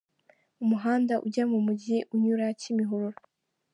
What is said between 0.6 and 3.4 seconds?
Umuhanda ujya mumujyi unyura Kimihurura.